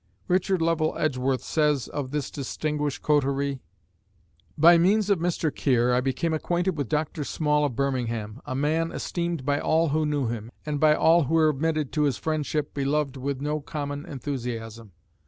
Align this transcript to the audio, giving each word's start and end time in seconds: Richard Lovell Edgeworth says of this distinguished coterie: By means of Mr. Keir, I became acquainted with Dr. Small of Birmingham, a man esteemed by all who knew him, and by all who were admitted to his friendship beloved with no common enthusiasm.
Richard 0.27 0.63
Lovell 0.63 0.97
Edgeworth 0.97 1.43
says 1.43 1.87
of 1.87 2.09
this 2.09 2.31
distinguished 2.31 3.03
coterie: 3.03 3.61
By 4.57 4.79
means 4.79 5.11
of 5.11 5.19
Mr. 5.19 5.53
Keir, 5.55 5.93
I 5.93 6.01
became 6.01 6.33
acquainted 6.33 6.75
with 6.75 6.89
Dr. 6.89 7.23
Small 7.23 7.65
of 7.65 7.75
Birmingham, 7.75 8.41
a 8.43 8.55
man 8.55 8.91
esteemed 8.91 9.45
by 9.45 9.59
all 9.59 9.89
who 9.89 10.03
knew 10.07 10.25
him, 10.25 10.51
and 10.65 10.79
by 10.79 10.95
all 10.95 11.25
who 11.25 11.35
were 11.35 11.49
admitted 11.49 11.91
to 11.91 12.05
his 12.05 12.17
friendship 12.17 12.73
beloved 12.73 13.15
with 13.15 13.41
no 13.41 13.59
common 13.61 14.07
enthusiasm. 14.07 14.91